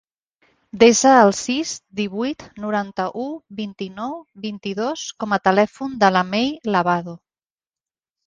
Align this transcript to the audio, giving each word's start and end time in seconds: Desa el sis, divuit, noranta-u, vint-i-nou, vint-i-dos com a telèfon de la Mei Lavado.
Desa 0.83 1.09
el 1.25 1.33
sis, 1.39 1.73
divuit, 1.99 2.45
noranta-u, 2.63 3.25
vint-i-nou, 3.59 4.17
vint-i-dos 4.47 5.03
com 5.25 5.37
a 5.37 5.41
telèfon 5.49 5.93
de 6.05 6.09
la 6.17 6.27
Mei 6.33 6.49
Lavado. 6.77 7.17